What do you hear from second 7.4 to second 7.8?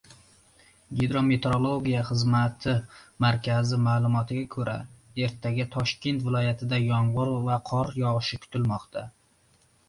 va